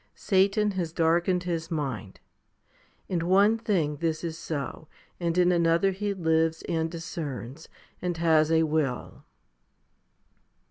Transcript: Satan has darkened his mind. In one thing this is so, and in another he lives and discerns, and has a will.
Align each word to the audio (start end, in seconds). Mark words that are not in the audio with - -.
Satan 0.15 0.71
has 0.71 0.91
darkened 0.93 1.43
his 1.43 1.69
mind. 1.69 2.19
In 3.07 3.27
one 3.27 3.59
thing 3.59 3.97
this 3.97 4.23
is 4.23 4.35
so, 4.35 4.87
and 5.19 5.37
in 5.37 5.51
another 5.51 5.91
he 5.91 6.11
lives 6.11 6.63
and 6.63 6.89
discerns, 6.89 7.69
and 8.01 8.17
has 8.17 8.51
a 8.51 8.63
will. 8.63 9.25